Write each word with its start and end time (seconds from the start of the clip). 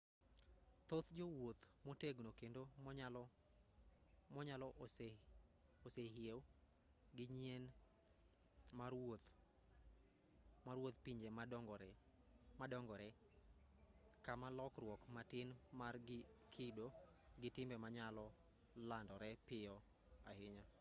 thoth 0.89 1.07
jowuoth 1.17 1.61
motegno 1.87 2.29
kendo 2.39 2.61
monyalo 4.35 4.67
osehew 5.85 6.39
gi 7.15 7.25
nyien 7.37 7.63
mar 10.63 10.77
wuodh 10.81 10.97
pinje 11.05 11.29
madongore 12.63 13.09
kama 14.25 14.47
lokruok 14.59 15.01
matin 15.15 15.49
mar 15.79 15.95
kido 16.53 16.87
gi 17.41 17.49
timbe 17.55 17.75
nyalo 17.97 18.25
landore 18.89 19.29
piyo 19.47 19.75
ahinya 20.31 20.65